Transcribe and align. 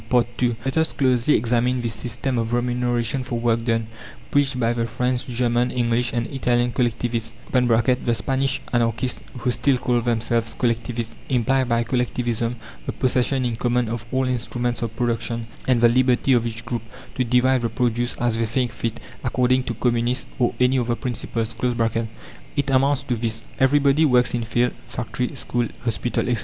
II 0.11 0.55
Let 0.65 0.79
us 0.79 0.93
closely 0.93 1.35
examine 1.35 1.79
this 1.81 1.93
system 1.93 2.39
of 2.39 2.53
remuneration 2.53 3.21
for 3.23 3.37
work 3.39 3.63
done, 3.65 3.85
preached 4.31 4.59
by 4.59 4.73
the 4.73 4.87
French, 4.87 5.27
German, 5.27 5.69
English, 5.69 6.11
and 6.11 6.25
Italian 6.25 6.71
collectivists 6.71 7.33
(the 7.53 8.15
Spanish 8.15 8.61
anarchists, 8.73 9.19
who 9.37 9.51
still 9.51 9.77
call 9.77 10.01
themselves 10.01 10.55
collectivists, 10.55 11.17
imply 11.29 11.63
by 11.65 11.83
Collectivism 11.83 12.55
the 12.87 12.91
possession 12.93 13.45
in 13.45 13.55
common 13.55 13.87
of 13.89 14.07
all 14.11 14.25
instruments 14.27 14.81
of 14.81 14.95
production, 14.95 15.45
and 15.67 15.81
the 15.81 15.87
"liberty 15.89 16.33
of 16.33 16.47
each 16.47 16.65
group 16.65 16.81
to 17.13 17.23
divide 17.23 17.61
the 17.61 17.69
produce, 17.69 18.15
as 18.15 18.37
they 18.39 18.47
think 18.47 18.71
fit, 18.71 18.99
according 19.23 19.61
to 19.65 19.75
communist 19.75 20.27
or 20.39 20.55
any 20.59 20.79
other 20.79 20.95
principles"). 20.95 21.53
It 22.55 22.71
amounts 22.71 23.03
to 23.03 23.15
this: 23.15 23.43
Everybody 23.59 24.05
works 24.05 24.33
in 24.33 24.45
field, 24.45 24.71
factory, 24.87 25.35
school, 25.35 25.67
hospital, 25.83 26.27
etc. 26.27 26.39